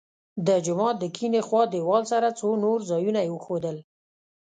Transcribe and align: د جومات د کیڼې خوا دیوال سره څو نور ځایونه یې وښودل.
د 0.47 0.49
جومات 0.65 0.95
د 0.99 1.03
کیڼې 1.15 1.41
خوا 1.47 1.61
دیوال 1.73 2.03
سره 2.11 2.27
څو 2.39 2.49
نور 2.63 2.79
ځایونه 2.89 3.19
یې 3.25 3.31
وښودل. 3.33 3.77